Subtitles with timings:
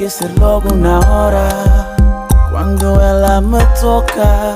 [0.00, 1.48] fazem enlouquecer logo na hora.
[2.50, 4.54] Quando ela me toca,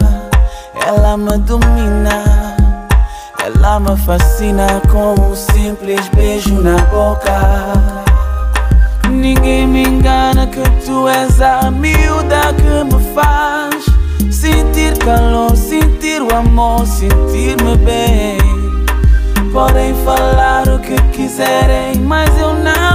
[0.87, 2.57] ela me domina.
[3.45, 7.73] Ela me fascina com um simples beijo na boca.
[9.11, 13.85] Ninguém me engana que tu és a miúda que me faz
[14.31, 18.39] sentir calor, sentir o amor, sentir-me bem.
[19.53, 22.94] Podem falar o que quiserem, mas eu não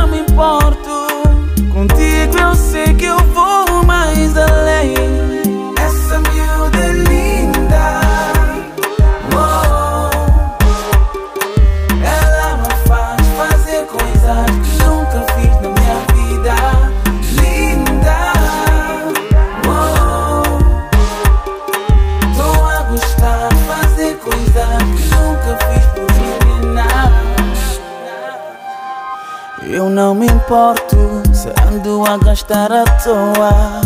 [32.10, 33.82] a gastar à toa.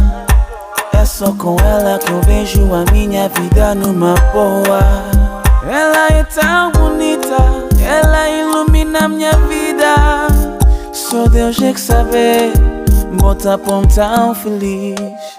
[0.93, 4.79] É só com ela que eu vejo a minha vida numa boa.
[5.69, 7.35] Ela é tão bonita,
[7.81, 10.27] ela ilumina minha vida.
[10.93, 12.53] Só Deus é que sabe,
[13.19, 14.95] bota pão tão feliz.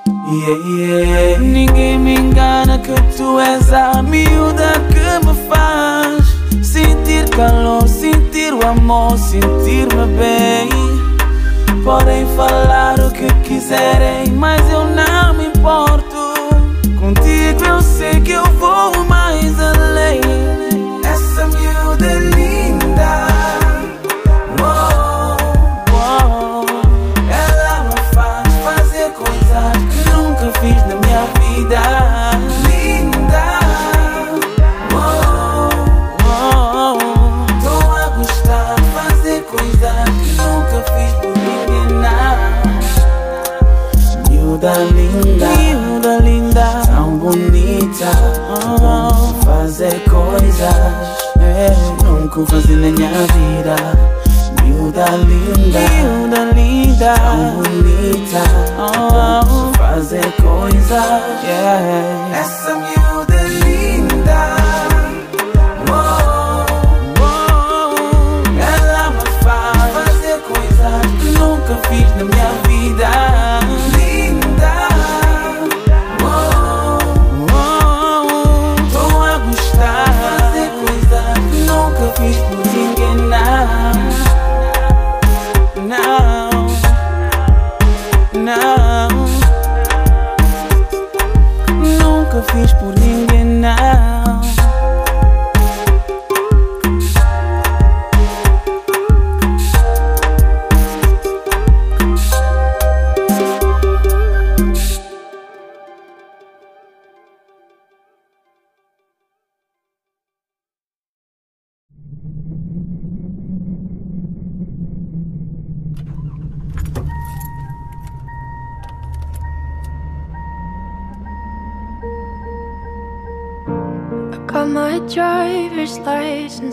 [0.07, 1.39] Yeah, yeah.
[1.39, 6.23] Ninguém me engana que tu és a miúda que me faz
[6.63, 10.84] sentir calor, sentir o amor, sentir-me bem.
[11.85, 16.33] Podem falar o que quiserem, mas eu não me importo.
[16.99, 18.54] Contigo eu sei que eu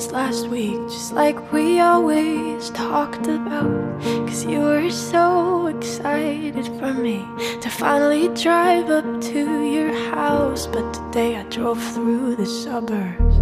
[0.02, 4.02] license last week, just like we always talked about.
[4.28, 7.26] Cause you were so excited for me
[7.62, 10.68] to finally drive up to your house.
[10.68, 13.36] But today I drove through the suburbs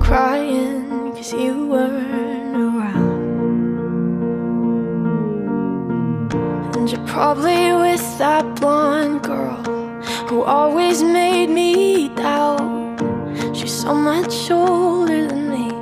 [0.00, 3.22] crying cause you weren't around.
[6.76, 9.62] And you're probably with that blonde girl
[10.28, 12.98] who always made me doubt.
[13.54, 15.81] She's so much older than me.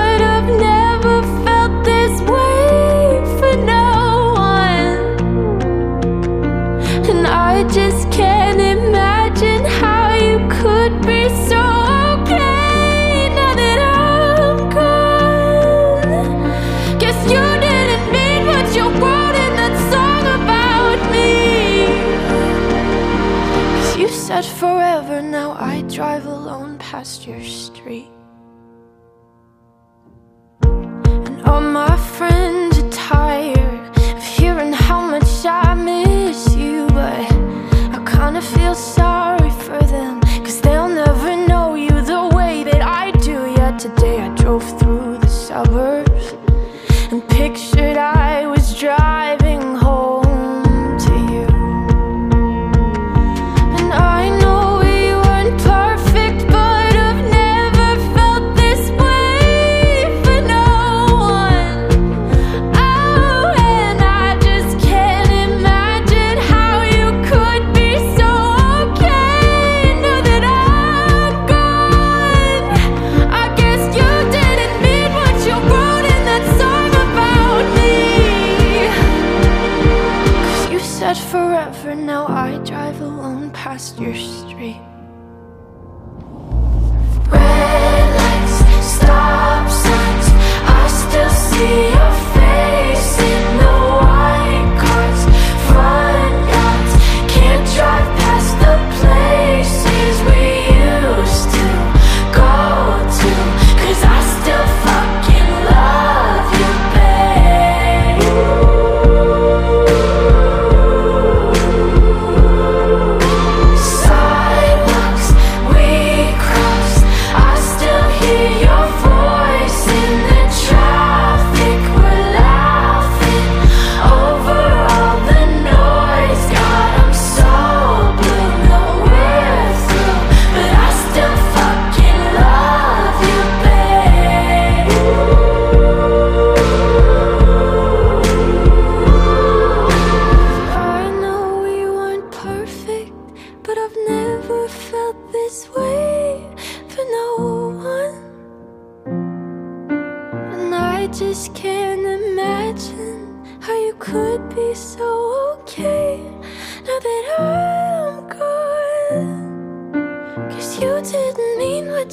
[27.83, 28.20] three.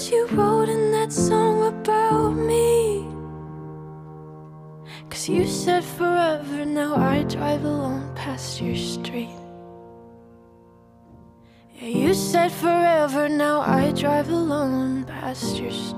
[0.06, 3.05] you wrote in that song about me.
[5.11, 9.29] Cause you said forever, now I drive alone past your street.
[11.75, 15.98] Yeah, you said forever, now I drive alone past your street.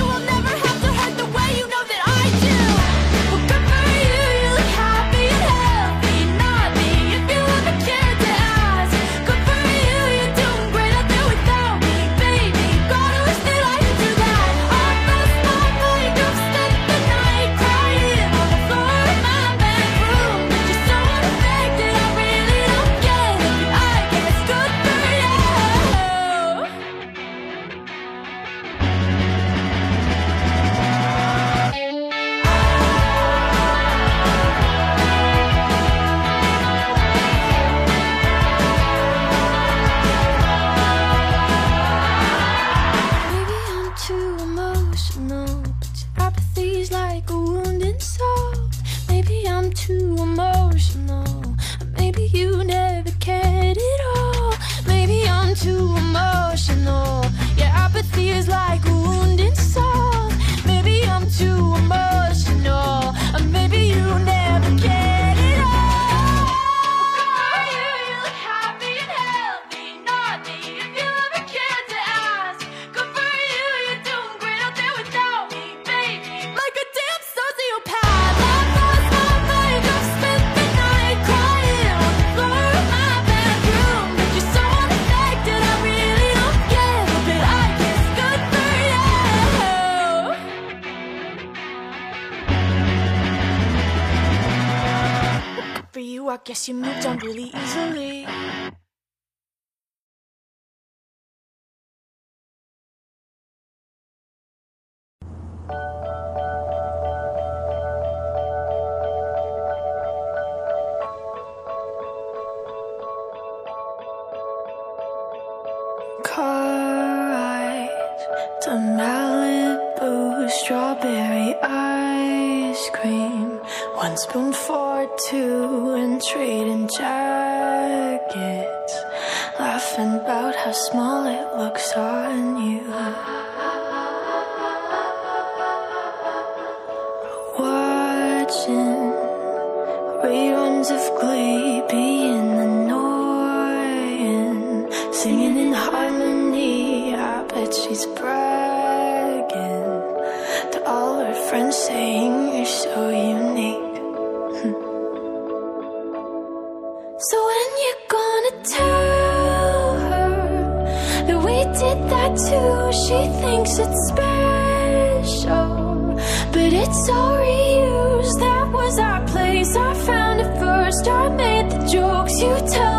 [169.91, 171.05] I found it first.
[171.05, 172.90] I made the jokes you tell.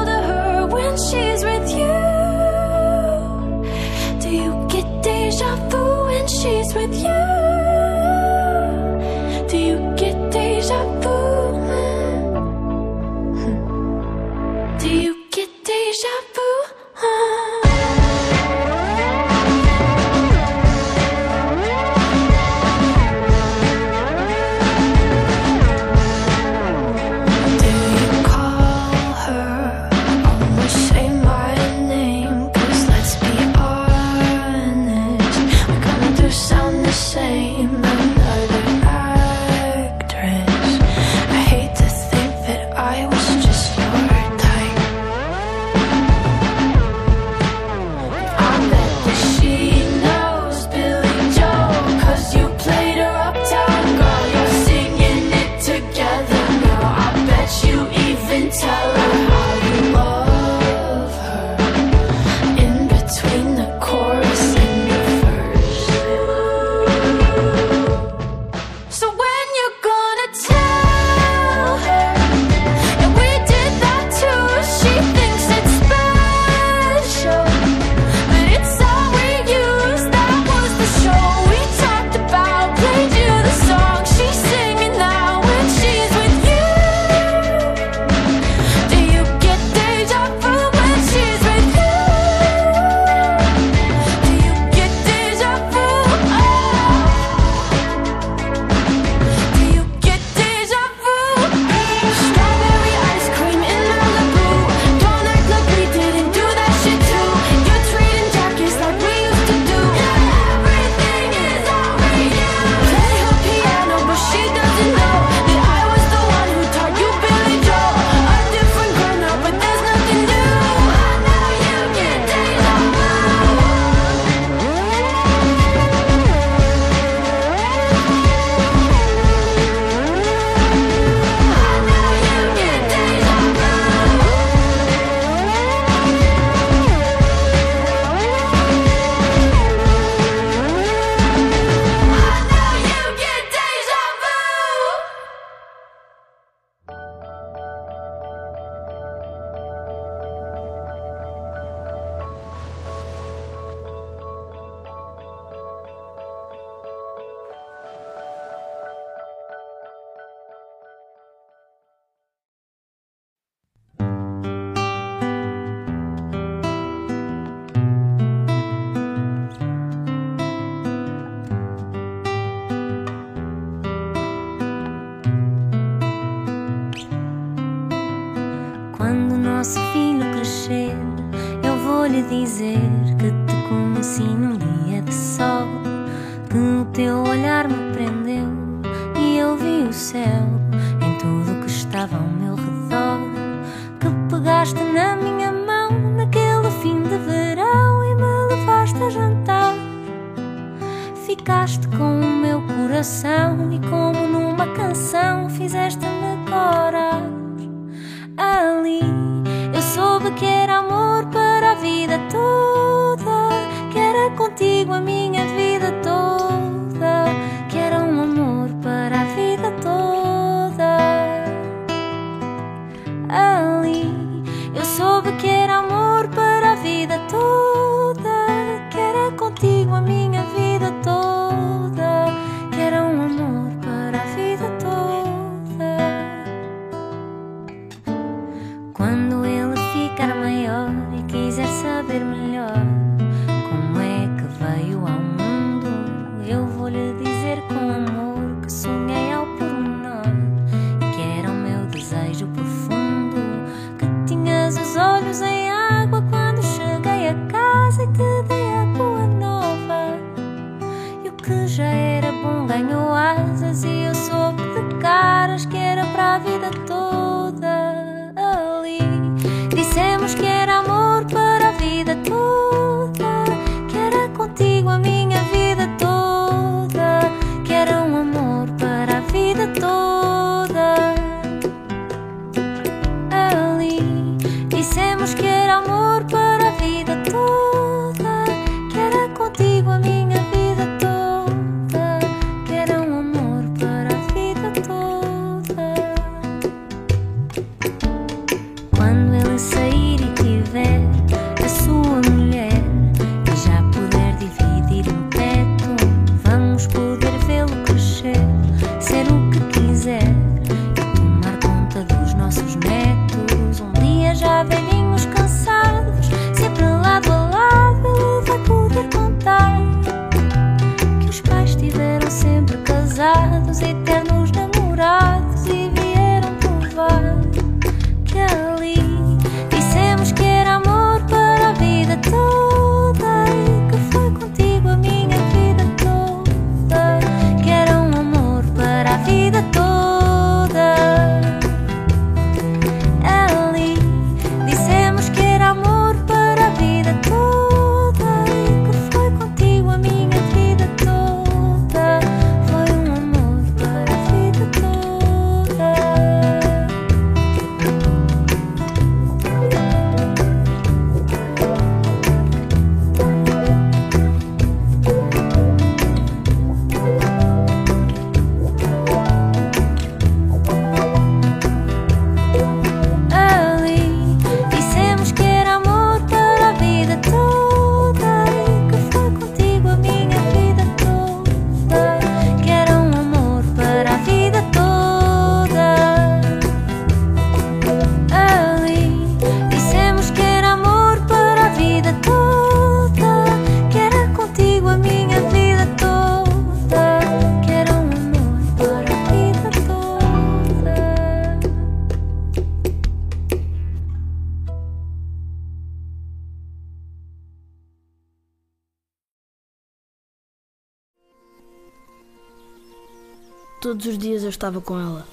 [414.63, 415.27] Estava com ela.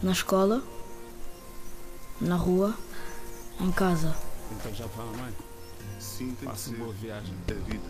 [0.00, 0.62] Na escola,
[2.20, 2.72] na rua,
[3.60, 4.14] em casa.
[4.52, 5.32] Então já fala, mãe.
[5.98, 7.34] Sim, tem que Faça boa viagem.
[7.48, 7.82] a vida.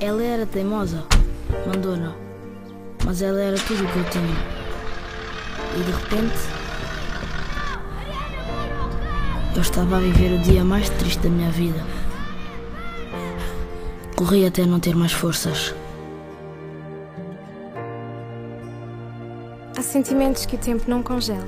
[0.00, 1.04] Ela era teimosa,
[1.68, 2.16] mandona,
[3.04, 4.36] mas ela era tudo o que eu tinha.
[5.76, 6.38] E de repente,
[9.54, 12.05] eu estava a viver o dia mais triste da minha vida.
[14.16, 15.74] Corri até não ter mais forças.
[19.76, 21.44] Há sentimentos que o tempo não congela.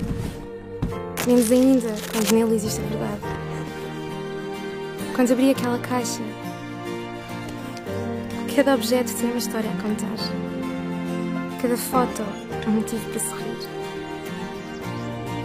[1.27, 3.23] Menos ainda quando nele existe a verdade.
[5.17, 6.21] Quando abri aquela caixa,
[8.55, 10.19] cada objeto tem uma história a contar.
[11.63, 12.23] Cada foto
[12.67, 13.59] um motivo para sorrir.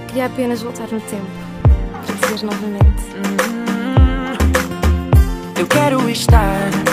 [0.10, 1.26] Queria apenas voltar no tempo
[2.06, 3.04] para dizer novamente.
[5.58, 6.93] Eu quero estar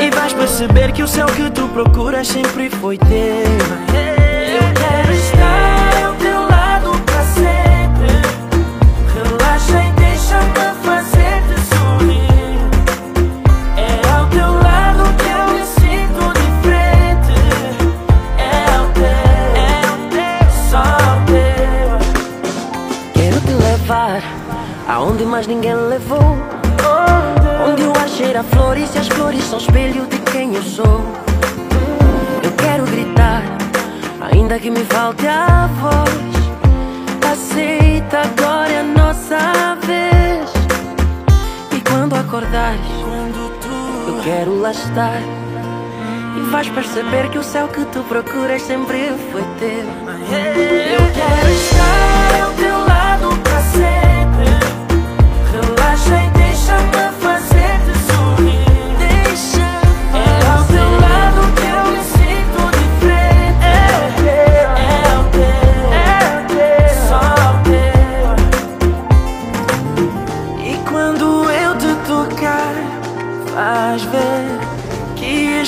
[0.00, 3.08] E vais perceber que o céu que tu procuras sempre foi teu.
[3.08, 8.22] Eu quero estar ao teu lado pra sempre.
[9.12, 12.58] Relaxa e deixa-me fazer-te sorrir.
[13.76, 17.36] É ao teu lado que eu me sinto diferente.
[18.38, 21.88] É ao teu, é ao teu, só ao teu.
[23.14, 24.22] Quero te levar
[24.88, 26.47] aonde mais ninguém levou.
[28.28, 31.02] Cheira a flores e as flores são espelho de quem eu sou.
[32.44, 33.42] Eu quero gritar,
[34.20, 37.32] ainda que me falte a voz.
[37.32, 40.52] Aceita, agora é a nossa vez.
[41.72, 42.78] E quando acordares,
[44.06, 45.22] eu quero lá estar.
[46.36, 49.68] E vais perceber que o céu que tu procuras sempre foi teu.
[49.70, 54.50] Eu quero estar ao teu lado pra sempre.
[55.50, 57.17] Relaxa e deixa-me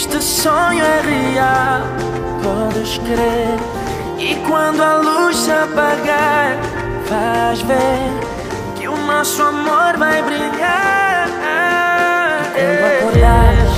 [0.01, 1.83] este sonho é real.
[2.43, 3.59] Podes crer.
[4.19, 6.57] E quando a luz se apagar,
[7.07, 8.09] vais ver
[8.77, 11.29] que o nosso amor vai brilhar.
[12.55, 13.73] Quando acordares,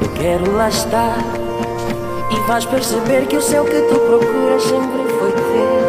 [0.00, 1.18] eu quero lá estar.
[2.30, 5.87] E vais perceber que o céu que tu procuras sempre foi teu.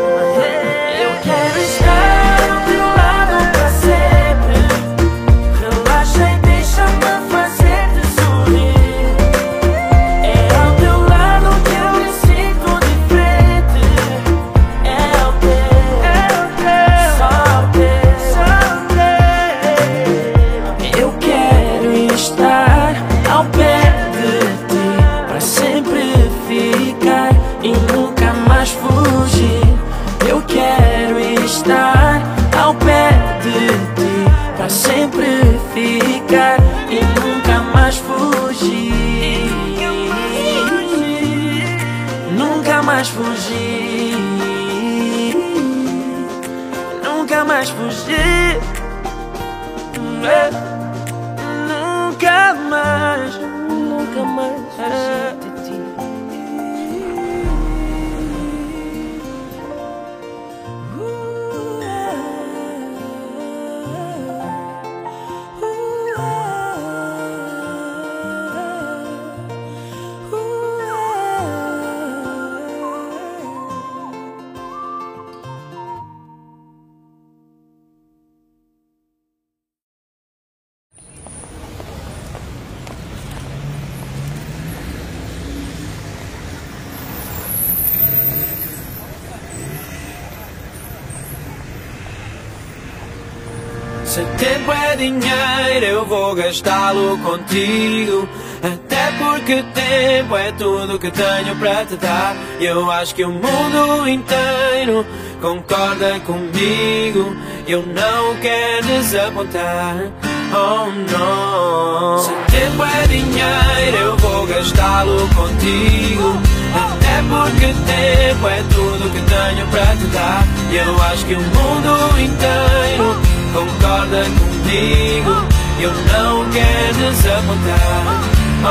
[96.50, 98.28] Gastá-lo contigo.
[98.64, 102.36] Até porque tempo é tudo que tenho para te dar.
[102.60, 105.06] E eu acho que o mundo inteiro
[105.40, 107.36] concorda comigo.
[107.68, 110.12] Eu não quero desapontar.
[110.52, 112.18] Oh não.
[112.18, 116.42] Se tempo é dinheiro, eu vou gastá-lo contigo.
[116.74, 120.44] Até porque tempo é tudo que tenho para te dar.
[120.72, 125.32] E eu acho que o mundo inteiro concorda comigo.
[125.80, 128.24] Eu não quero desapontar.
[128.64, 128.68] Oh,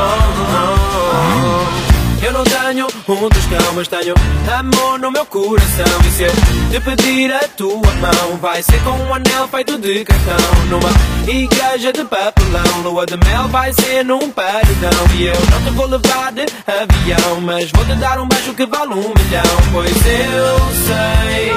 [0.51, 1.88] oh, oh.
[2.21, 4.13] Eu não tenho um tostão, mas tenho
[4.51, 5.85] amor no meu coração.
[6.05, 6.31] E se eu
[6.69, 10.65] te pedir a tua mão, vai ser com um anel feito de cartão.
[10.69, 10.89] Numa
[11.31, 14.91] igreja de papelão, lua de mel vai ser num paredão.
[15.15, 18.65] E eu não te vou levar de avião, mas vou te dar um beijo que
[18.65, 19.43] vale um milhão.
[19.71, 21.53] Pois eu sei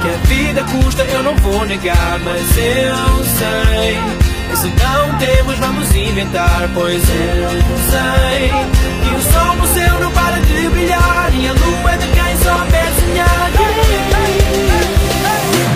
[0.00, 4.35] que a vida custa, eu não vou negar, mas eu sei.
[4.56, 7.50] Se não temos, vamos inventar, pois eu
[7.90, 12.06] sei que o sol no céu não para de brilhar e a lua é de
[12.06, 13.50] quem souber sonhar.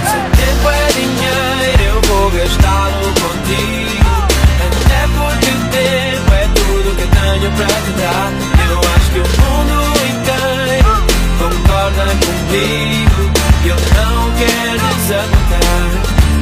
[0.06, 4.26] Se tempo é dinheiro, eu vou gastá-lo contigo.
[4.64, 8.32] Até porque tempo é tudo que tenho para te dar.
[8.66, 9.76] Eu acho que o mundo
[10.08, 10.92] inteiro
[11.38, 13.20] concorda comigo.
[13.66, 15.90] Eu não quero desapontar.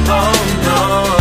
[0.07, 0.31] Oh,
[0.65, 1.18] não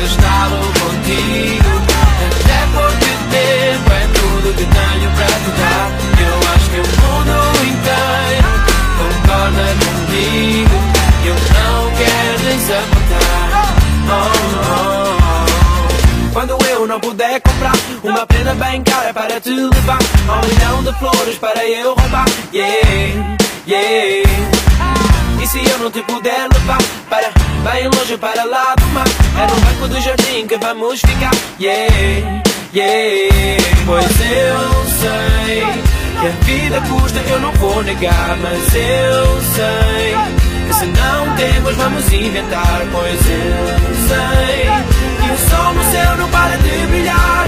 [0.00, 1.72] gastá-lo contigo.
[2.26, 5.86] Até porque tempo é tudo que tenho para te dar.
[6.26, 7.36] Eu acho que o mundo
[7.72, 8.50] inteiro
[8.98, 10.76] concorda comigo.
[11.24, 13.48] Eu não quero desapontar.
[14.08, 14.32] Oh, oh,
[14.70, 16.32] oh.
[16.32, 17.40] Quando eu não puder
[18.02, 22.26] uma prenda bem cara para te levar, um milhão de flores para eu roubar.
[22.52, 24.30] Yeah, yeah.
[25.42, 27.30] E se eu não te puder levar para
[27.70, 29.06] bem longe para lá do mar?
[29.06, 31.30] É no banco do jardim que vamos ficar.
[31.60, 31.94] Yeah,
[32.74, 33.64] yeah.
[33.86, 35.62] Pois eu sei
[36.20, 40.14] que a vida custa eu não vou negar Mas eu sei
[40.66, 42.82] que se não temos vamos inventar.
[42.92, 44.66] Pois eu sei
[45.26, 47.47] que o sol no céu não para de brilhar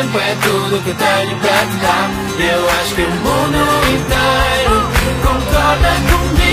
[0.00, 2.10] tempo é tudo que tenho para te dar.
[2.38, 3.58] Eu acho que o mundo
[3.92, 4.88] inteiro
[5.22, 6.49] concorda comigo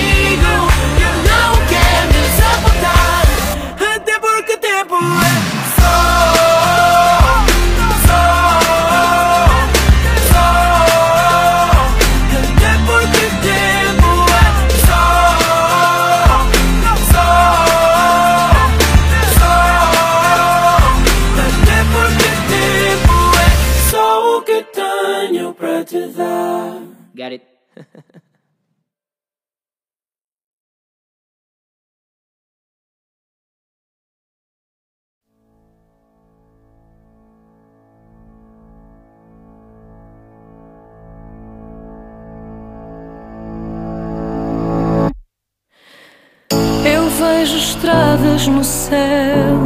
[48.37, 49.57] estradas no céu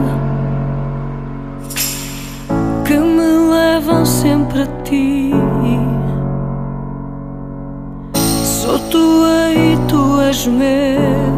[2.85, 5.31] que me levam sempre a ti.
[8.43, 11.30] Sou tua e tu és meu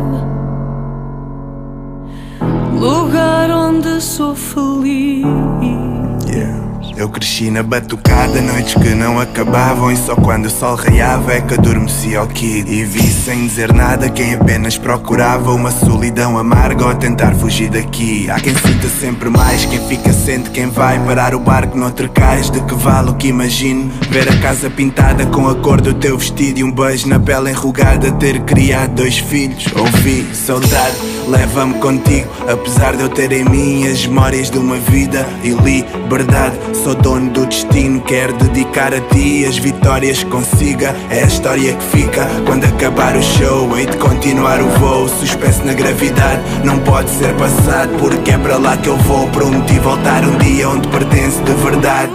[7.33, 11.41] Eu cresci na batucada, noites que não acabavam E só quando o sol raiava é
[11.41, 12.71] que adormecia o kid.
[12.71, 18.29] E vi sem dizer nada quem apenas procurava Uma solidão amarga ou tentar fugir daqui.
[18.29, 22.51] Há quem sinta sempre mais, quem fica sente quem vai Parar o barco noutro cais,
[22.51, 23.91] de que vale o que imagino?
[24.11, 27.49] Ver a casa pintada com a cor do teu vestido E um beijo na pele
[27.49, 29.65] enrugada, ter criado dois filhos.
[29.75, 35.27] Ouvi saudade, leva-me contigo Apesar de eu ter em mim as memórias de uma vida
[35.43, 40.95] e liberdade Sou dono do destino, quero dedicar a ti as vitórias que consiga.
[41.09, 43.77] É a história que fica quando acabar o show.
[43.77, 46.41] Hei de continuar o voo, suspenso na gravidade.
[46.63, 49.27] Não pode ser passado, porque é para lá que eu vou.
[49.29, 52.11] Prometi voltar um dia onde pertence de verdade.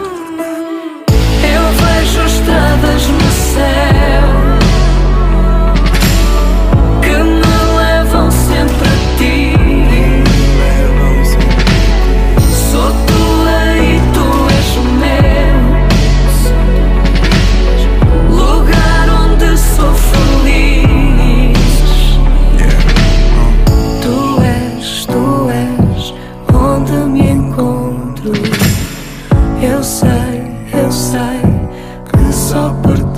[1.42, 4.47] Eu vejo estradas no céu.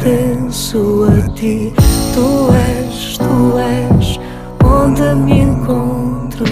[0.01, 1.73] pertenço a ti.
[2.15, 4.19] Tu és, tu és
[4.65, 6.45] onde me encontro.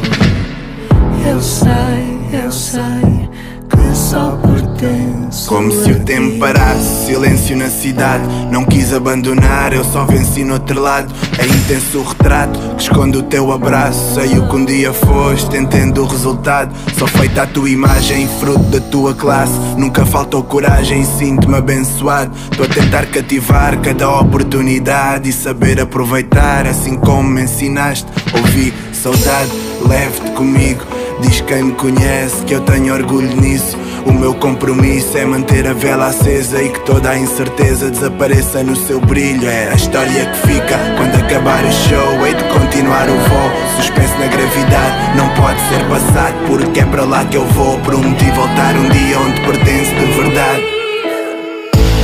[1.27, 3.29] Eu sei, eu sei
[3.71, 5.08] que só pertenço.
[5.49, 8.23] Como se o tempo parasse, silêncio na cidade.
[8.53, 11.11] Não quis abandonar, eu só venci no outro lado.
[11.39, 14.15] É intenso o retrato que esconde o teu abraço.
[14.15, 16.75] Sei o que um dia foste, entendo o resultado.
[16.99, 19.55] Só feita a tua imagem, fruto da tua classe.
[19.79, 22.31] Nunca faltou coragem, sinto-me abençoado.
[22.53, 28.07] Estou a tentar cativar cada oportunidade e saber aproveitar, assim como me ensinaste.
[28.35, 29.51] Ouvi saudade,
[29.89, 30.85] leve-te comigo.
[31.21, 33.77] Diz quem me conhece que eu tenho orgulho nisso.
[34.09, 38.75] O meu compromisso é manter a vela acesa e que toda a incerteza desapareça no
[38.75, 39.47] seu brilho.
[39.47, 42.27] É a história que fica quando acabar o show.
[42.27, 45.15] Hei de continuar o voo, suspenso na gravidade.
[45.15, 47.79] Não pode ser passado, porque é para lá que eu vou.
[47.81, 50.63] Prometi voltar um dia onde pertence de verdade.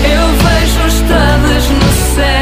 [0.05, 2.34] Eu vejo estrelas no céu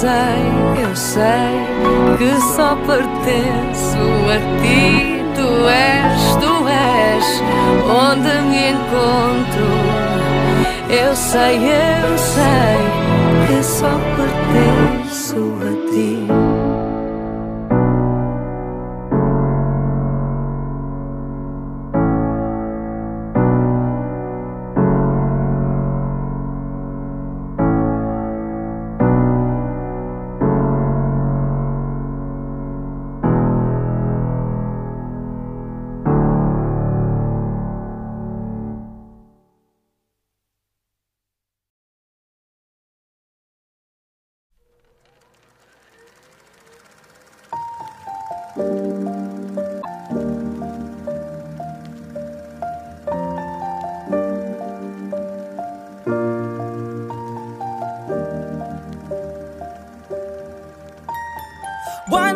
[0.00, 1.54] sei, eu sei
[2.18, 5.24] que só pertenço a ti.
[5.34, 7.24] Tu és, tu és
[7.88, 9.68] onde me encontro.
[10.90, 12.78] Eu sei, eu sei
[13.46, 16.25] que só pertenço a ti.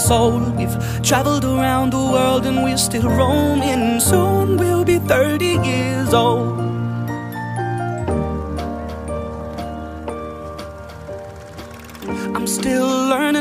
[0.00, 0.56] sold.
[0.56, 4.00] We've traveled around the world and we're still roaming.
[4.00, 6.69] Soon we'll be 30 years old.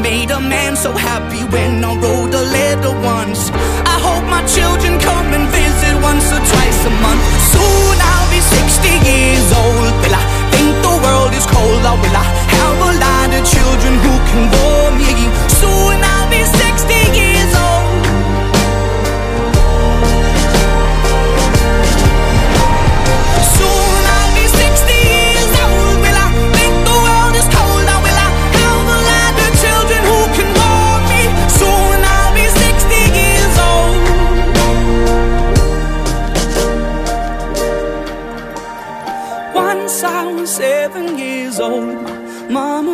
[0.00, 3.50] Made a man so happy when I wrote a letter once.
[3.84, 7.22] I hope my children come and visit once or twice a month.
[7.52, 9.92] Soon I'll be 60 years old.
[10.02, 12.26] Will I think the world is cold or will I
[12.56, 15.12] have a lot of children who can warm me?
[15.60, 16.11] Soon I'll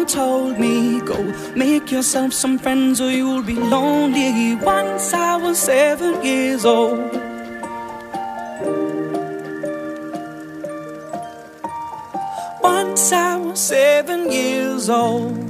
[0.09, 1.23] told me, Go
[1.55, 4.57] make yourself some friends or you'll be lonely.
[4.57, 6.99] Once I was seven years old.
[12.63, 15.49] Once I was seven years old.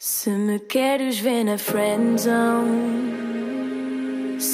[0.00, 3.27] Se me queres ver na friendzone,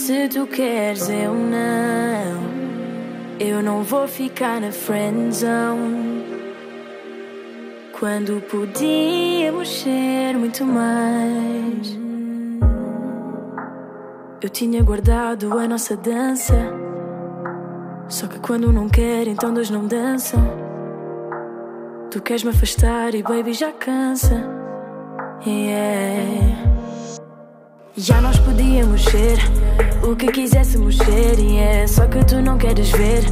[0.04, 2.42] se tu queres eu não,
[3.40, 6.22] eu não vou ficar na friendzone.
[7.98, 11.98] Quando podíamos ser muito mais.
[14.42, 16.54] Eu tinha guardado a nossa dança.
[18.06, 20.38] Só que quando não quer, então dois não dançam.
[22.10, 24.34] Tu queres me afastar e baby já cansa.
[25.46, 26.74] Yeah.
[27.96, 29.38] Já nós podíamos ser
[30.04, 31.88] o que quiséssemos ser, yeah.
[31.88, 33.24] Só que tu não queres ver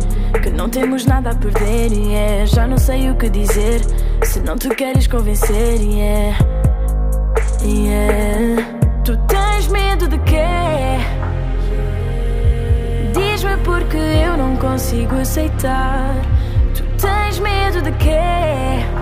[0.43, 2.47] que não temos nada a perder, yeah.
[2.47, 3.81] Já não sei o que dizer
[4.25, 6.37] se não te queres convencer, yeah.
[7.63, 8.63] Yeah.
[9.05, 10.99] Tu tens medo de quê?
[13.13, 16.15] Diz-me porque eu não consigo aceitar.
[16.75, 19.02] Tu tens medo de quê?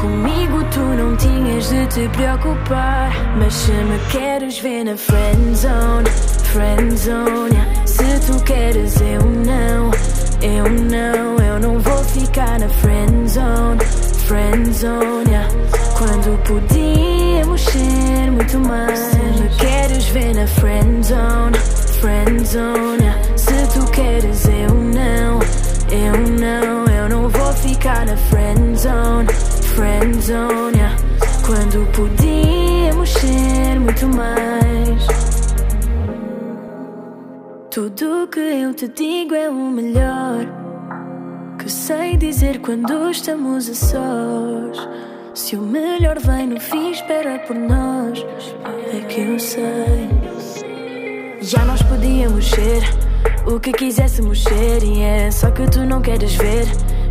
[0.00, 6.08] Comigo tu não tinhas de te preocupar Mas se me queres ver na friendzone
[6.52, 7.86] Friendzone.
[7.86, 9.90] Se tu queres eu não
[10.42, 13.80] Eu não, eu não vou ficar na friendzone
[14.26, 15.30] Friendzone.
[15.96, 21.56] Quando podíamos ser muito mais Se me queres ver na friendzone
[22.00, 23.14] Friendzone.
[23.36, 25.40] Se tu queres eu não
[25.90, 29.45] Eu não, eu não vou ficar na friendzone
[29.76, 30.96] friendzone yeah.
[31.44, 35.06] Quando podíamos ser muito mais.
[37.70, 40.46] Tudo que eu te digo é o melhor.
[41.58, 44.88] Que sei dizer quando estamos a sós.
[45.34, 48.24] Se o melhor vem no fim espera por nós.
[48.94, 50.08] É que eu sei.
[51.42, 52.82] Já nós podíamos ser
[53.46, 56.66] o que quiséssemos ser E é só que tu não queres ver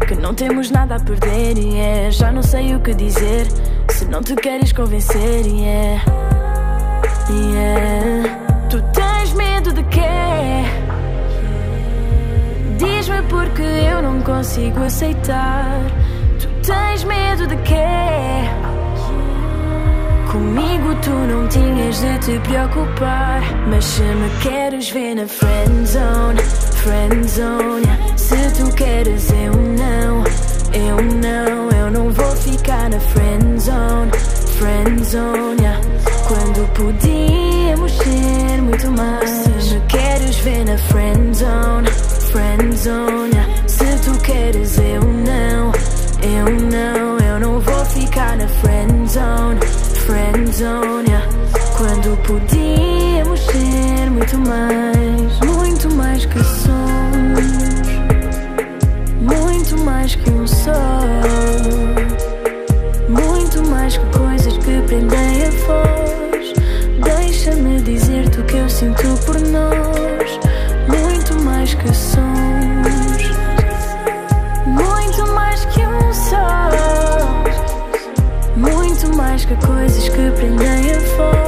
[0.07, 3.47] Que não temos nada a perder E é já não sei o que dizer
[3.89, 6.01] Se não te queres convencer E é
[7.27, 8.67] yeah.
[8.69, 10.01] Tu tens medo de quê?
[12.77, 15.81] Diz-me porque eu não consigo aceitar
[16.39, 18.45] Tu tens medo de quê?
[20.31, 27.83] Comigo tu não tinhas de te preocupar Mas se me queres ver na friendzone Friendzone.
[28.15, 30.23] Se tu queres eu não
[30.71, 34.11] Eu não, eu não vou ficar na friendzone
[34.59, 35.63] Friendzone.
[36.27, 41.89] Quando podíamos ser muito mais Se me queres ver na friendzone
[42.31, 43.33] Friendzone.
[43.65, 45.71] Se tu queres eu não
[46.21, 48.47] Eu não, eu não vou ficar na
[50.05, 51.27] friendzone yeah.
[51.77, 57.87] Quando podíamos ser muito mais Muito mais que sons
[59.19, 61.01] Muito mais que um só
[63.09, 66.53] Muito mais que coisas que prendem a voz.
[67.03, 70.39] Deixa-me dizer-te o que eu sinto por nós.
[70.87, 72.24] Muito mais que sons
[79.57, 81.44] coisas que prendem a voz.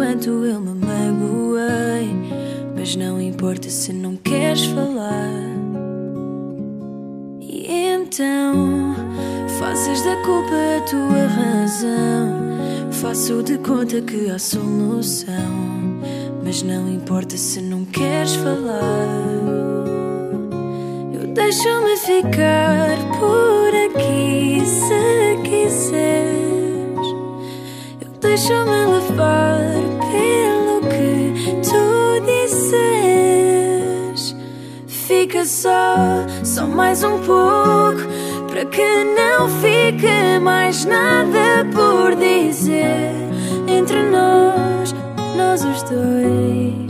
[0.00, 2.08] Quanto eu me magoei.
[2.74, 5.28] Mas não importa se não queres falar.
[7.38, 8.94] E então
[9.58, 12.90] fazes da culpa a tua razão.
[12.90, 15.34] Faço de conta que há solução.
[16.42, 19.06] Mas não importa se não queres falar.
[21.12, 27.06] Eu deixo-me ficar por aqui se quiseres.
[28.00, 29.79] Eu deixa-me levar
[30.10, 33.80] pelo que tu dizes.
[34.86, 38.00] Fica só, só mais um pouco,
[38.48, 43.12] para que não fique mais nada por dizer
[43.68, 44.94] entre nós,
[45.36, 46.80] nós os dois.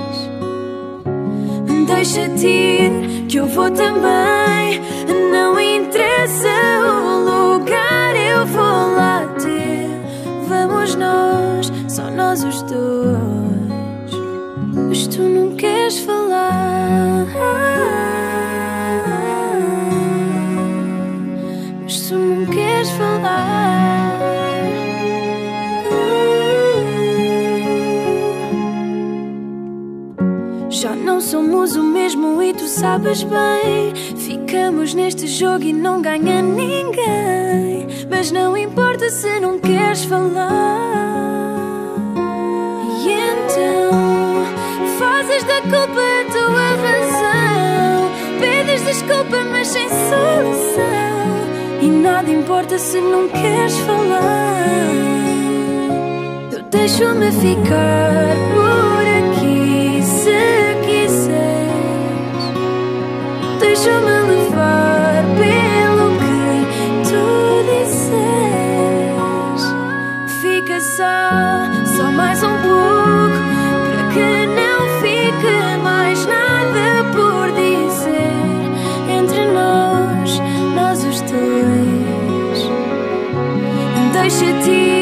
[1.87, 4.81] Deixa-te ir, que eu vou também.
[5.31, 6.49] Não interessa
[6.83, 9.91] o lugar, eu vou lá ter.
[10.49, 11.30] Vamos nós,
[12.21, 14.13] nós os dois.
[14.89, 17.27] Mas tu não queres falar.
[21.83, 24.19] Mas tu não queres falar.
[30.69, 33.95] Já não somos o mesmo e tu sabes bem.
[34.17, 37.89] Ficamos neste jogo e não ganha ninguém.
[38.11, 41.20] Mas não importa se não queres falar.
[45.41, 48.11] Fazes da culpa a tua razão.
[48.41, 51.21] Pedes desculpa, mas sem solução.
[51.83, 54.91] E nada importa se não queres falar.
[56.53, 61.31] Eu deixo-me ficar por aqui se quiseres.
[63.61, 64.30] Deixa-me
[84.41, 85.00] Deixa-te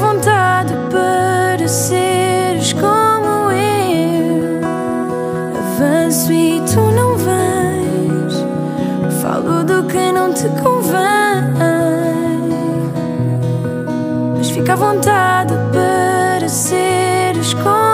[0.00, 4.60] vontade para seres como eu.
[5.58, 8.34] Avanço e tu não vens.
[9.20, 11.00] Falo do que não te convém.
[14.36, 17.89] Mas fica à vontade para seres como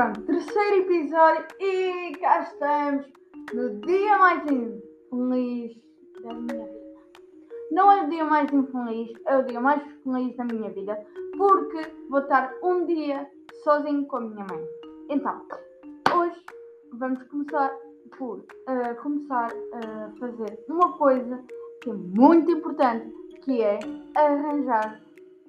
[0.00, 3.04] Pronto, terceiro episódio e cá estamos
[3.52, 5.76] no dia mais infeliz
[6.22, 6.80] da minha vida.
[7.70, 11.92] Não é o dia mais infeliz, é o dia mais feliz da minha vida porque
[12.08, 13.30] vou estar um dia
[13.62, 14.64] sozinho com a minha mãe.
[15.10, 15.42] Então,
[16.16, 16.46] hoje
[16.94, 17.70] vamos começar
[18.16, 21.44] por eh, começar a fazer uma coisa
[21.82, 23.78] que é muito importante, que é
[24.16, 24.98] arranjar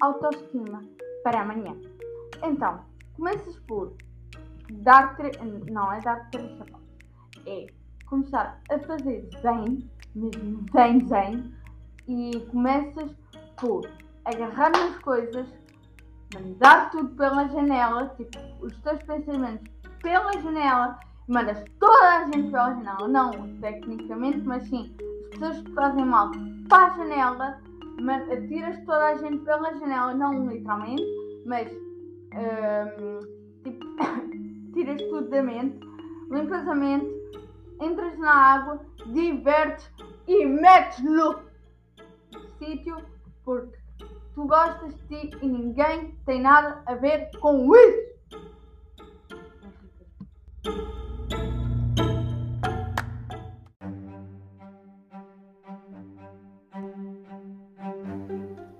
[0.02, 0.84] autoestima
[1.24, 1.74] para amanhã.
[2.43, 2.82] Então,
[3.16, 3.93] começas por
[4.84, 5.32] dar tre...
[5.69, 6.51] não é dar três
[7.45, 7.67] é
[8.05, 11.53] começar a fazer zen, mesmo zen zen,
[12.07, 13.11] e começas
[13.57, 13.88] por
[14.26, 15.47] agarrar nas coisas,
[16.34, 22.74] mandar tudo pela janela, tipo, os teus pensamentos pela janela, mandas toda a gente pela
[22.74, 26.32] janela, não tecnicamente, mas sim, as pessoas que fazem mal
[26.67, 27.61] para a janela,
[28.01, 31.03] man- tiras toda a gente pela janela, não literalmente,
[31.45, 33.19] mas hum,
[33.63, 33.86] tipo,
[34.82, 35.79] tiras tudo da mente,
[36.32, 37.05] limpas a mente,
[37.79, 39.88] entras na água, divertes
[40.27, 41.39] e metes no
[42.57, 42.97] sítio
[43.45, 43.77] porque
[44.34, 48.11] tu gostas de ti e ninguém tem nada a ver com isso.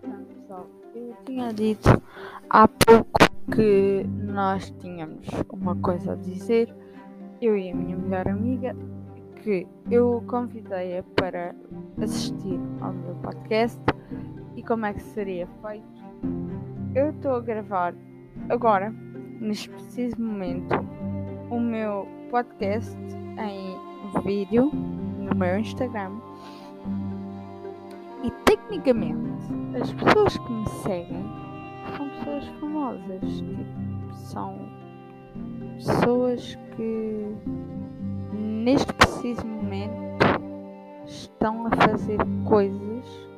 [0.04, 1.90] Não, pessoal, eu tinha dito
[2.50, 3.11] há pouco
[3.54, 6.74] que nós tínhamos uma coisa a dizer,
[7.42, 8.76] eu e a minha melhor amiga,
[9.44, 11.54] que eu convidei-a para
[12.02, 13.82] assistir ao meu podcast
[14.56, 15.86] e como é que seria feito.
[16.96, 17.94] Eu estou a gravar
[18.50, 18.94] agora,
[19.40, 20.76] neste preciso momento,
[21.50, 22.98] o meu podcast
[23.38, 26.12] em vídeo no meu Instagram.
[28.24, 29.32] E tecnicamente,
[29.82, 31.41] as pessoas que me seguem
[32.22, 33.22] pessoas famosas.
[33.22, 34.56] Tipo, são
[35.76, 37.26] pessoas que
[38.34, 40.02] neste preciso momento
[41.06, 42.18] estão a fazer
[42.48, 43.30] coisas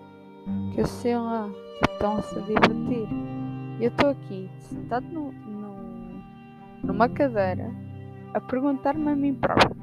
[0.74, 1.50] que eu sei lá,
[1.90, 3.08] estão-se a divertir.
[3.80, 6.24] E eu estou aqui, sentado no, no-
[6.84, 7.72] numa cadeira,
[8.34, 9.76] a perguntar-me a mim próprio: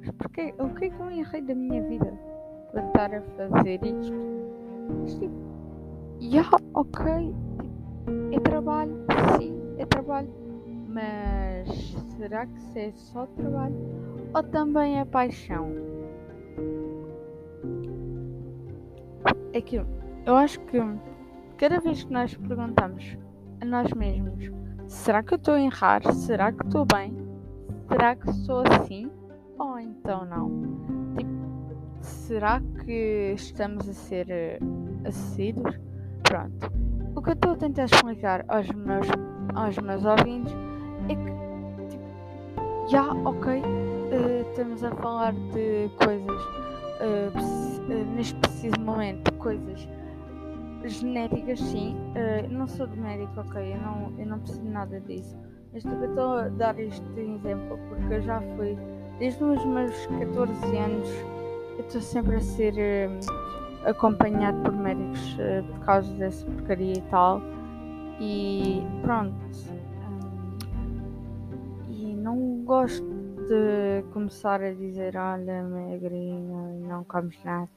[0.00, 2.12] mas porquê, o que é que eu errei da minha vida
[2.70, 4.14] para estar a fazer isto?
[5.00, 5.34] Mas tipo,
[6.20, 7.34] yeah, ok,
[8.32, 8.94] é trabalho,
[9.38, 10.28] sim, é trabalho,
[10.88, 11.68] mas
[12.16, 13.76] será que isso é só trabalho
[14.34, 15.72] ou também é paixão?
[19.52, 19.76] É que
[20.26, 20.78] eu acho que
[21.56, 23.16] cada vez que nós perguntamos
[23.60, 24.50] a nós mesmos:
[24.86, 26.02] será que eu estou a errar?
[26.12, 27.16] Será que estou bem?
[27.88, 29.10] Será que sou assim?
[29.58, 30.50] Ou então não?
[31.16, 34.58] Tipo, será que estamos a ser eh,
[35.04, 35.78] assíduos?
[36.22, 36.87] Pronto.
[37.18, 39.08] O que eu estou a tentar explicar aos meus,
[39.56, 40.54] aos meus ouvintes
[41.08, 46.42] é que, tipo, já, ok, eh, estamos a falar de coisas,
[47.00, 49.88] eh, neste preciso momento, coisas
[50.84, 51.96] genéticas, sim.
[52.50, 55.36] Não sou de médico, ok, eu não, eu não preciso nada disso.
[55.72, 58.78] Mas eu estou a dar este exemplo porque eu já fui,
[59.18, 61.08] desde os meus 14 anos,
[61.78, 62.74] eu estou sempre a ser
[63.88, 67.40] acompanhado por médicos eh, por causa dessa porcaria e tal.
[68.20, 69.34] E pronto.
[70.08, 70.58] hum,
[71.88, 73.06] e não gosto
[73.48, 77.70] de começar a dizer, olha, magrinha e não comes nada.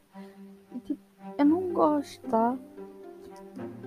[0.76, 1.01] E, tipo,
[1.38, 2.57] eu não gosto, tá?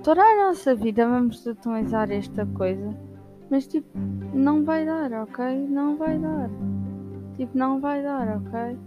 [0.04, 2.94] toda a nossa vida vamos utilizar esta coisa,
[3.50, 3.88] mas tipo,
[4.34, 5.66] não vai dar, ok?
[5.66, 6.50] Não vai dar.
[7.36, 8.78] Tipo, não vai dar, ok?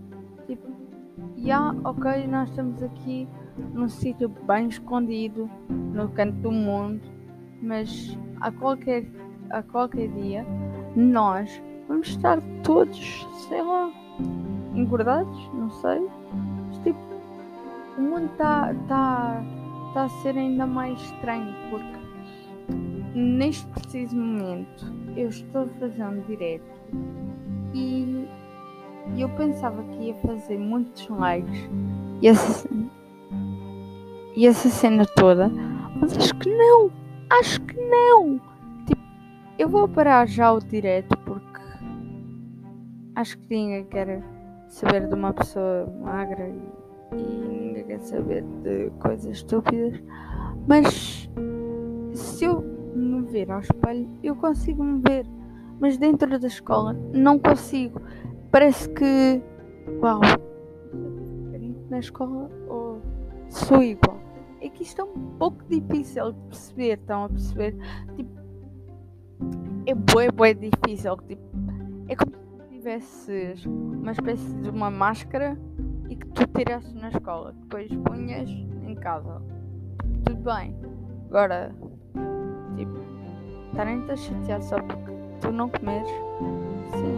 [1.37, 3.27] Já, ok, nós estamos aqui
[3.73, 7.01] num sítio bem escondido, no canto do mundo,
[7.61, 9.05] mas a qualquer,
[9.51, 10.45] a qualquer dia
[10.95, 13.91] nós vamos estar todos, sei lá,
[14.73, 15.99] engordados, não sei.
[16.67, 16.99] Mas, tipo,
[17.97, 19.43] o mundo está tá,
[19.93, 21.97] tá a ser ainda mais estranho porque
[23.13, 24.85] neste preciso momento
[25.15, 26.81] eu estou um direto
[27.73, 28.27] e
[29.15, 31.69] eu pensava que ia fazer muitos likes
[32.21, 32.69] e essa,
[34.35, 35.49] e essa cena toda,
[35.99, 36.91] mas acho que não,
[37.39, 38.39] acho que não.
[38.85, 39.01] Tipo,
[39.57, 41.61] eu vou parar já o direto porque
[43.15, 44.23] acho que ninguém quer
[44.67, 50.01] saber de uma pessoa magra e, e ninguém quer saber de coisas estúpidas.
[50.67, 51.29] Mas
[52.13, 52.61] se eu
[52.95, 55.25] me ver ao espelho, eu consigo me ver.
[55.79, 58.01] Mas dentro da escola não consigo.
[58.51, 59.41] Parece que.
[60.01, 60.21] Uau!
[61.89, 63.01] Na escola ou
[63.49, 64.19] sou igual.
[64.61, 67.75] É que isto é um pouco difícil de perceber, estão a perceber?
[68.15, 68.37] Tipo,
[69.85, 71.15] é bué, bué difícil.
[71.27, 71.41] Tipo,
[72.09, 75.57] é como se tivesses uma espécie de uma máscara
[76.09, 79.41] e que tu tirasses na escola, depois punhas em casa.
[80.25, 80.75] Tudo bem.
[81.29, 81.73] Agora,
[82.75, 82.97] tipo,
[83.69, 86.09] estarem-te a chatear só porque tu não comeres,
[86.91, 87.16] sim.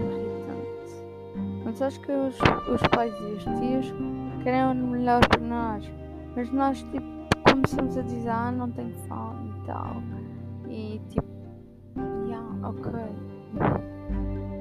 [1.70, 2.36] Mas acho que os,
[2.68, 3.94] os pais e os tios
[4.42, 5.92] querem o melhor para nós.
[6.36, 7.06] Mas nós, tipo,
[7.48, 10.02] começamos a dizer, ah, não tenho fome e tal.
[10.68, 11.28] E tipo,
[12.26, 12.92] yeah, ok.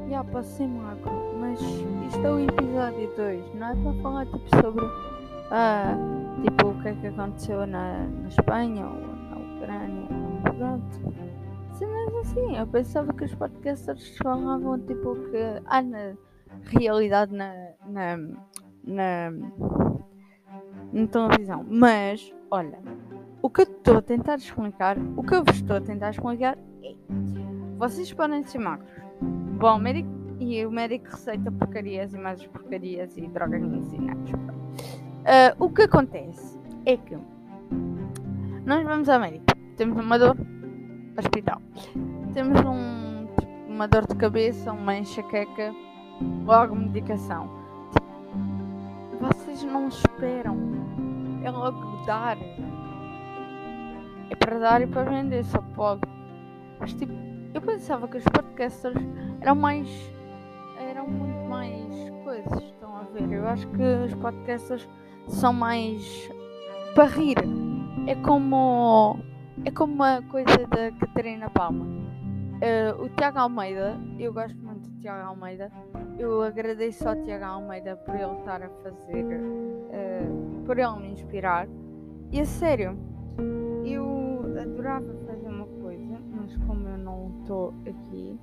[0.07, 4.57] Yeah, posso ser magro, mas isto é o episódio 2, não é para falar tipo
[4.63, 4.85] sobre
[5.51, 5.97] ah,
[6.43, 10.09] tipo, o que é que aconteceu na, na Espanha ou na Ucrânia.
[10.59, 11.15] Pronto.
[11.73, 16.15] Cenas assim, eu pensava que os podcasters falavam tipo que há na
[16.65, 17.53] realidade na,
[17.87, 18.17] na,
[18.85, 19.31] na,
[20.93, 21.65] na televisão.
[21.69, 22.79] Mas, olha,
[23.43, 26.59] o que eu estou a tentar explicar, o que eu vos estou a tentar explicar
[26.83, 26.95] é
[27.79, 28.91] vocês podem ser magros.
[29.61, 30.09] Ao médico
[30.41, 34.31] e o médico receita porcarias e mais porcarias e drogas medicinais.
[34.31, 37.17] Uh, o que acontece é que
[38.65, 39.47] nós vamos ao médico,
[39.77, 40.37] temos uma dor,
[41.19, 41.61] hospital.
[42.35, 43.27] Temos um,
[43.69, 45.73] uma dor de cabeça, uma enxaqueca,
[46.45, 47.49] logo medicação.
[49.21, 50.57] Vocês não esperam.
[51.43, 52.37] É logo dar.
[54.31, 56.03] É para dar e para vender, só pode.
[56.79, 57.13] Mas tipo,
[57.55, 58.97] eu pensava que os podcasters
[59.41, 59.89] eram mais.
[60.79, 63.33] eram muito mais coisas, estão a ver?
[63.33, 64.89] Eu acho que os podcasters
[65.27, 66.31] são mais
[66.95, 67.37] para rir.
[68.07, 69.19] É como.
[69.65, 71.85] É como uma coisa da Catarina Palma.
[71.85, 74.57] Uh, o Tiago Almeida, eu gosto
[75.01, 75.71] Tiago Almeida.
[76.19, 81.69] Eu agradeço ao Tiago Almeida por ele estar a fazer, uh, por ele me inspirar.
[82.33, 82.99] E a sério,
[83.85, 88.39] eu adorava fazer uma coisa, mas como eu não estou aqui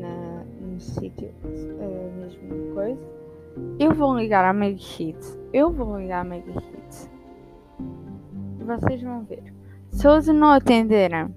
[0.00, 3.00] na, no sítio uh, mesmo coisa,
[3.78, 5.38] eu vou ligar à Mega Hits.
[5.52, 7.10] Eu vou ligar à Mega Hits.
[8.58, 9.52] Vocês vão ver.
[9.88, 11.34] Se eles não atenderem,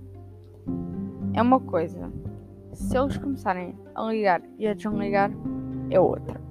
[1.34, 2.12] é uma coisa.
[2.74, 5.32] Se eles começarem a ligar e a desligar,
[5.90, 6.42] é outra.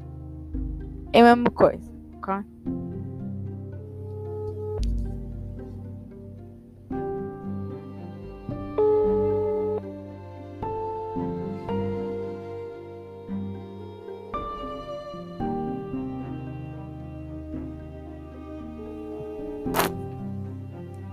[1.12, 2.34] É a mesma coisa, ok?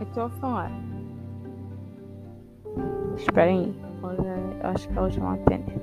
[0.01, 0.71] Estou a falar.
[3.15, 3.78] Esperem aí.
[4.79, 5.81] Acho que elas vão atender.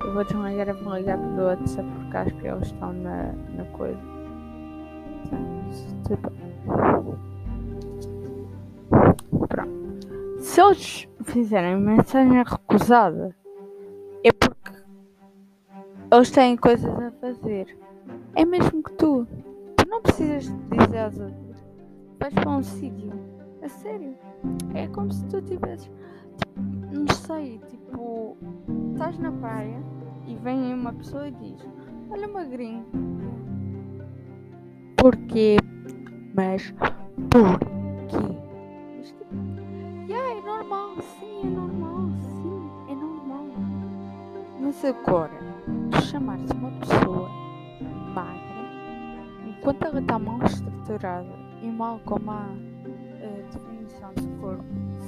[0.00, 3.64] Eu vou desligar e vou ligar pelo WhatsApp porque acho que eles estão na, na
[3.72, 3.98] coisa.
[9.48, 10.40] Pronto.
[10.40, 13.34] Se eles fizerem mensagem recusada,
[14.22, 14.72] é porque
[16.12, 17.78] eles têm coisas a fazer.
[18.34, 19.26] É mesmo que tu.
[19.78, 21.64] Tu não precisas dizer às outras.
[22.18, 23.39] Vais para um sítio.
[23.62, 24.14] A sério.
[24.74, 25.90] É como se tu tivesses.
[26.38, 26.60] Tipo,
[26.92, 28.36] não sei, tipo.
[28.92, 29.82] Estás na praia
[30.26, 31.68] e vem uma pessoa e diz:
[32.10, 32.86] Olha, magrinho.
[34.96, 35.56] Porquê?
[36.34, 36.72] Mas
[37.30, 38.36] porquê?
[38.96, 39.34] Mas tipo.
[40.08, 43.46] Yeah, é normal, sim, é normal, sim, é normal.
[44.60, 45.38] Mas agora,
[45.90, 47.28] tu chamares uma pessoa
[48.14, 48.50] magra
[49.62, 52.46] quando ela está mal estruturada e mal com má
[53.52, 54.64] definição de corpo,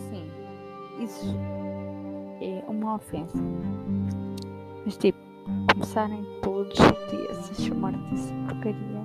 [0.08, 0.30] sim,
[1.00, 1.34] isso
[2.40, 3.38] é uma ofensa.
[4.84, 5.18] Mas tipo,
[5.72, 9.04] começarem todos os dias a chamar-te essa porcaria,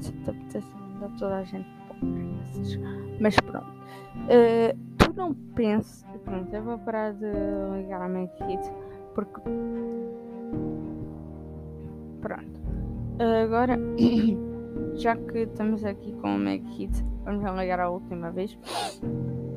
[0.00, 0.66] te apetece
[1.00, 1.68] mandar toda a gente
[3.20, 3.66] Mas pronto.
[4.28, 6.04] Eh, tu não penses.
[6.24, 7.26] Pronto, eu vou parar de
[7.76, 8.70] ligar a minha kit
[9.14, 9.40] porque.
[12.20, 12.60] Pronto.
[13.18, 13.78] Agora,
[14.94, 16.44] já que estamos aqui com o
[16.76, 18.58] Hit, vamos ligar a última vez.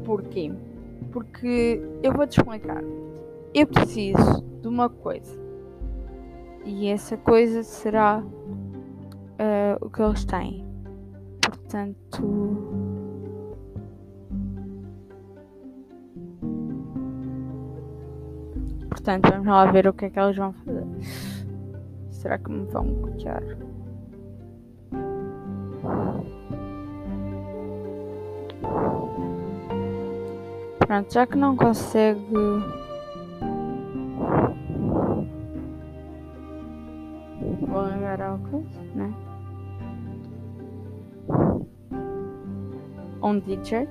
[0.03, 0.51] Porquê?
[1.11, 2.83] Porque eu vou te explicar.
[3.53, 5.41] Eu preciso de uma coisa.
[6.65, 10.65] E essa coisa será uh, o que eles têm.
[11.41, 12.83] Portanto.
[18.89, 20.85] Portanto, vamos lá ver o que é que eles vão fazer.
[22.09, 23.43] Será que me vão bloquear?
[30.93, 32.21] Pronto, já que não consegue.
[37.61, 39.11] Vou ligar ao coisa, né?
[43.23, 43.87] Um DJ.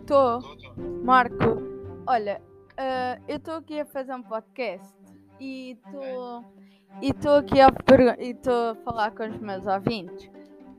[0.00, 0.40] Estou,
[1.04, 1.60] Marco.
[2.06, 2.40] Olha,
[3.40, 4.94] estou aqui a fazer um podcast
[5.40, 6.44] e estou
[7.00, 7.68] e estou aqui a
[8.18, 10.30] estou a falar com os meus ouvintes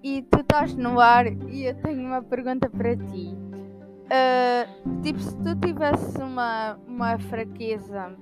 [0.04, 3.36] e tu estás no ar e eu tenho uma pergunta para ti.
[4.06, 8.16] Uh, tipo, se tu tivesse uma, uma fraqueza,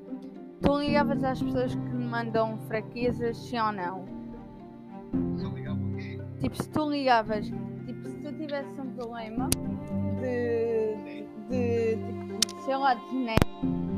[0.62, 4.06] tu ligavas às pessoas que me mandam fraquezas, sim ou não?
[6.40, 9.50] Tipo, se tu ligavas, tipo, se tu tivesse um problema
[10.22, 10.96] de,
[11.50, 13.89] de, de sei lá, de net.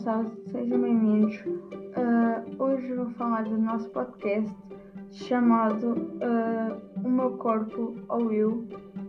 [0.00, 1.38] Pessoal, sejam bem-vindos.
[1.94, 4.50] Ah, hoje vou falar do nosso podcast
[5.10, 6.74] chamado ah,
[7.04, 8.66] O meu corpo ou eu,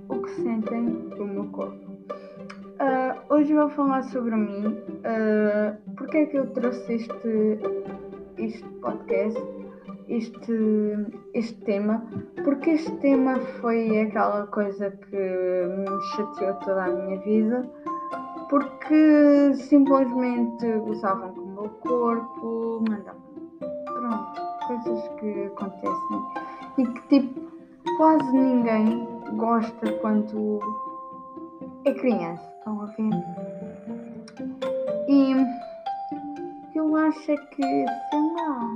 [0.10, 0.86] o que sentem
[1.16, 1.80] do meu corpo.
[2.80, 7.60] Ah, hoje vou falar sobre mim, uh, porque é que eu trouxe este,
[8.38, 9.42] este podcast,
[10.10, 12.06] este, este tema,
[12.44, 17.72] porque este tema foi aquela coisa que me chateou toda a minha vida
[18.52, 23.22] porque simplesmente gozavam com o meu corpo, mandavam.
[23.86, 26.22] Pronto, coisas que acontecem
[26.78, 27.50] e que tipo
[27.96, 29.08] quase ninguém
[29.38, 30.60] gosta quando
[31.86, 33.10] é criança, estão a ver?
[35.08, 35.34] E
[36.76, 38.70] eu acho é que, sei lá,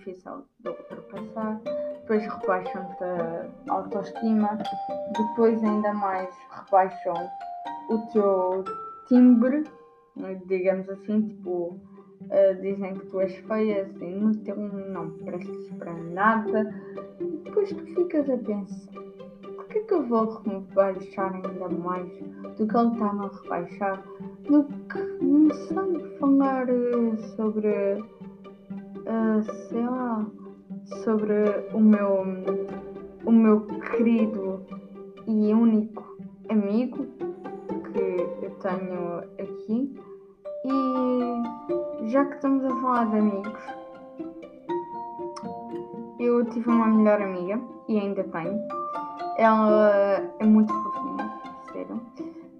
[0.00, 1.60] difícil de ultrapassar.
[2.00, 4.58] Depois rebaixam-te a autoestima.
[5.16, 7.30] Depois ainda mais rebaixam
[7.90, 8.64] o teu
[9.06, 9.64] timbre,
[10.46, 11.78] digamos assim, tipo,
[12.22, 14.42] uh, dizem que tu és feia, assim,
[14.88, 16.74] não prestes para nada.
[17.20, 19.10] E depois tu ficas a pensar
[19.70, 22.08] que é que eu vou rebaixar ainda mais
[22.56, 24.04] do que ele está a rebaixar?
[24.48, 28.02] Do que, não sei, falar uh, sobre,
[29.68, 30.26] sei lá,
[31.04, 31.34] sobre
[31.72, 32.24] o meu,
[33.24, 33.60] o meu
[33.90, 34.64] querido
[35.26, 36.16] e único
[36.48, 37.06] amigo
[37.92, 39.94] que eu tenho aqui.
[40.64, 43.60] E já que estamos a falar de amigos,
[46.18, 48.80] eu tive uma melhor amiga e ainda tenho
[49.40, 49.90] ela
[50.38, 51.32] é muito fofinha,
[51.72, 52.00] sério.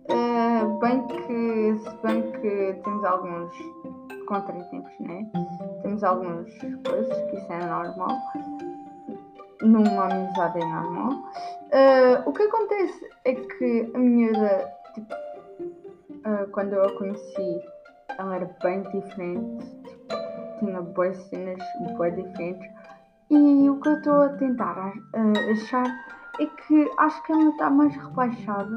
[0.09, 3.55] Uh, bem que, se bem que temos alguns
[4.27, 5.31] contratempos, né?
[5.82, 6.52] Temos algumas
[6.86, 8.19] coisas que isso é normal.
[9.62, 11.12] Numa amizade é normal.
[11.12, 17.61] Uh, o que acontece é que a miúda, tipo, uh, quando eu a conheci,
[18.19, 19.66] ela era bem diferente.
[19.85, 21.59] Tipo, tinha boas cenas
[21.98, 22.70] bem diferentes.
[23.31, 24.93] E o que eu estou a tentar
[25.52, 25.86] achar
[26.40, 28.77] é que acho que ela está mais rebaixada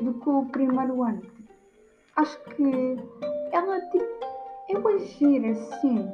[0.00, 1.22] do que o primeiro ano.
[2.16, 2.96] Acho que
[3.52, 4.31] ela tipo,
[4.72, 6.08] é uma gira, sim,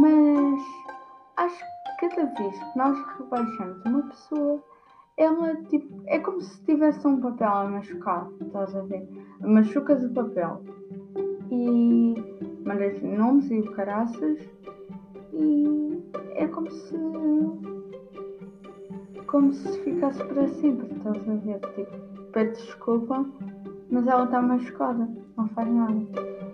[0.00, 0.60] mas
[1.36, 4.62] acho que cada vez que nós rebaixamos uma pessoa,
[5.16, 9.08] ela tipo, é como se tivesse um papel a machucar, estás a ver?
[9.40, 10.62] Machucas o papel
[11.50, 12.14] e
[12.64, 14.38] mandas nomes e caraças
[15.32, 16.02] e
[16.34, 16.96] é como se
[19.28, 21.60] como se ficasse para sempre, estás a ver?
[21.74, 23.24] Tipo, pede desculpa,
[23.90, 26.45] mas ela está machucada, não faz nada.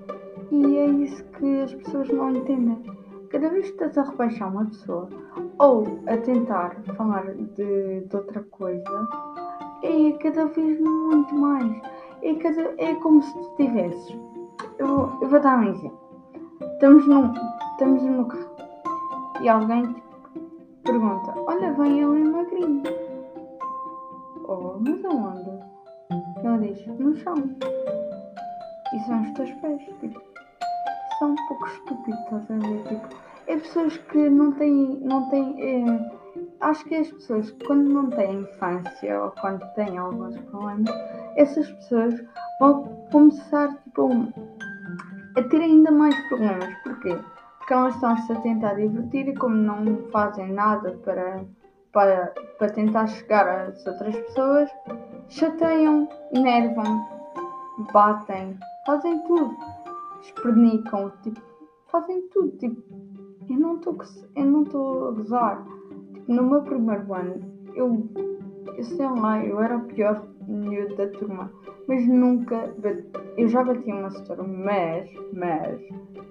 [0.52, 2.78] E é isso que as pessoas não entendem.
[3.30, 5.08] Cada vez que estás a rebaixar uma pessoa
[5.58, 9.08] ou a tentar falar de, de outra coisa,
[9.82, 11.72] é cada vez muito mais.
[12.20, 14.14] É, cada, é como se tu tivesses.
[14.78, 15.98] Eu, eu vou dar um exemplo.
[16.74, 17.32] Estamos, num,
[17.72, 18.56] estamos carro
[19.40, 20.02] e alguém tipo,
[20.84, 22.82] pergunta: Olha, vem ali magrinho.
[24.46, 25.50] Oh, mas aonde?
[26.44, 27.36] Ele diz: No chão.
[28.92, 29.82] E são os teus pés.
[30.00, 30.31] Tipo,
[31.22, 32.82] são um pouco estúpidos, estás a ver?
[32.88, 33.08] Tipo,
[33.46, 34.98] é pessoas que não têm.
[35.02, 36.10] Não têm é,
[36.60, 40.90] acho que as pessoas, quando não têm infância ou quando têm alguns problemas,
[41.36, 42.20] essas pessoas
[42.58, 44.10] vão começar tipo,
[45.36, 46.74] a ter ainda mais problemas.
[46.82, 47.16] Porquê?
[47.58, 51.44] porque elas estão-se a tentar divertir e como não fazem nada para,
[51.92, 54.68] para, para tentar chegar às outras pessoas,
[55.28, 57.06] chateiam, enervam,
[57.92, 59.56] batem, fazem tudo,
[60.22, 61.40] espernicam, tipo,
[61.86, 62.80] fazem tudo, tipo,
[63.48, 63.74] eu não
[64.62, 65.64] estou a gozar.
[66.14, 67.40] Tipo, no meu primeiro ano,
[67.74, 68.08] eu,
[68.76, 71.52] eu sei lá, eu era o pior miúdo da turma,
[71.86, 72.74] mas nunca,
[73.36, 75.80] eu já bati uma setora, mas, mas,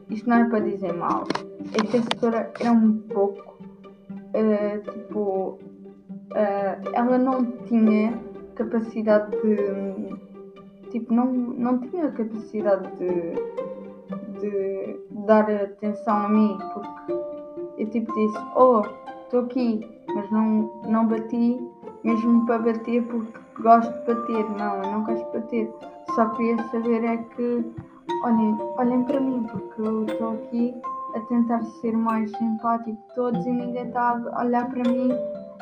[0.10, 1.24] isto não é para dizer mal,
[1.74, 3.58] é que a setora era um pouco,
[4.34, 5.58] eh, tipo,
[6.36, 8.18] eh, ela não tinha
[8.56, 13.34] capacidade de, tipo, não, não tinha capacidade de,
[14.42, 17.14] de dar atenção a mim, porque
[17.78, 18.84] eu tipo disse, oh,
[19.24, 21.60] estou aqui, mas não, não bati
[22.04, 24.50] mesmo para bater porque gosto de bater.
[24.52, 25.74] Não, eu não gosto de bater.
[26.16, 27.66] Só queria saber é que
[28.24, 30.74] olhem, olhem para mim, porque eu estou aqui
[31.16, 35.12] a tentar ser mais simpático de todos e ninguém está a olhar para mim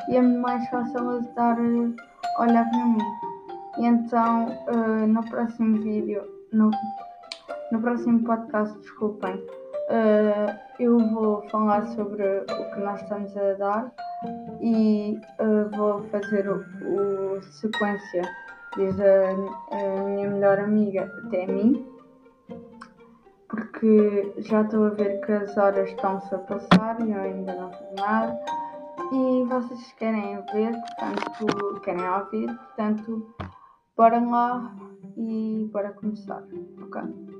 [0.08, 2.98] e é mais fácil estar a olhar para mim.
[3.78, 6.70] E então eh, no próximo vídeo, no,
[7.70, 9.44] no próximo podcast, desculpem,
[9.88, 13.92] eh, eu vou falar sobre o que nós estamos a dar
[14.60, 18.22] e eh, vou fazer o, o sequência
[18.76, 21.86] desde a, a minha melhor amiga até mim,
[23.48, 27.70] porque já estou a ver que as horas estão-se a passar e eu ainda não
[27.72, 28.38] fiz nada.
[29.12, 33.34] E vocês querem ver, portanto, querem ouvir, portanto,
[33.96, 34.72] bora lá
[35.16, 36.44] e bora começar,
[36.80, 37.39] ok?